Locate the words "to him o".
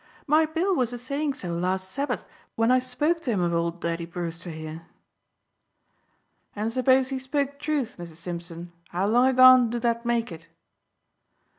3.21-3.55